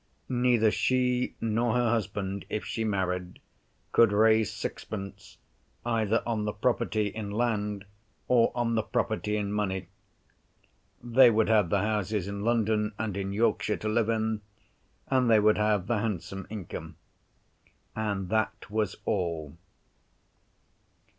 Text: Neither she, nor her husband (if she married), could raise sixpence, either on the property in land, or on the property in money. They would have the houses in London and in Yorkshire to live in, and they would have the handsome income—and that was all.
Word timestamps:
Neither 0.29 0.71
she, 0.71 1.35
nor 1.39 1.75
her 1.75 1.91
husband 1.91 2.45
(if 2.49 2.65
she 2.65 2.83
married), 2.83 3.39
could 3.91 4.11
raise 4.11 4.51
sixpence, 4.51 5.37
either 5.85 6.23
on 6.25 6.45
the 6.45 6.53
property 6.53 7.05
in 7.09 7.29
land, 7.29 7.85
or 8.27 8.51
on 8.55 8.73
the 8.73 8.81
property 8.81 9.37
in 9.37 9.53
money. 9.53 9.89
They 11.03 11.29
would 11.29 11.49
have 11.49 11.69
the 11.69 11.81
houses 11.81 12.27
in 12.27 12.41
London 12.43 12.93
and 12.97 13.15
in 13.15 13.31
Yorkshire 13.31 13.77
to 13.77 13.89
live 13.89 14.09
in, 14.09 14.41
and 15.11 15.29
they 15.29 15.39
would 15.39 15.59
have 15.59 15.85
the 15.85 15.99
handsome 15.99 16.47
income—and 16.49 18.29
that 18.29 18.71
was 18.71 18.95
all. 19.05 19.55